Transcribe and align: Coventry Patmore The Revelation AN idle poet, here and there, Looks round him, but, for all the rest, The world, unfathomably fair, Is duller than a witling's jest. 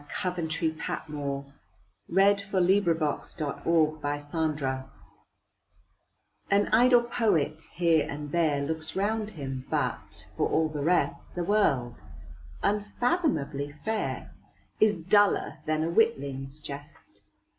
Coventry 0.09 0.71
Patmore 0.71 1.45
The 2.09 2.15
Revelation 2.55 3.39
AN 6.49 6.67
idle 6.73 7.03
poet, 7.03 7.61
here 7.73 8.07
and 8.09 8.31
there, 8.31 8.63
Looks 8.65 8.95
round 8.95 9.29
him, 9.29 9.67
but, 9.69 10.25
for 10.35 10.49
all 10.49 10.69
the 10.69 10.81
rest, 10.81 11.35
The 11.35 11.43
world, 11.43 11.93
unfathomably 12.63 13.75
fair, 13.85 14.33
Is 14.79 14.99
duller 15.01 15.59
than 15.67 15.83
a 15.83 15.89
witling's 15.91 16.59
jest. 16.59 17.21